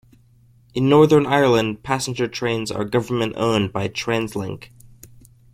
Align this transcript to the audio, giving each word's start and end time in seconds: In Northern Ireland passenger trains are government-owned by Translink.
In 0.73 0.89
Northern 0.89 1.27
Ireland 1.27 1.83
passenger 1.83 2.27
trains 2.27 2.71
are 2.71 2.85
government-owned 2.85 3.71
by 3.71 3.87
Translink. 3.87 4.71